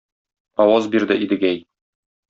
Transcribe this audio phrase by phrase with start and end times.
[0.65, 1.65] Аваз бирде Идегәй: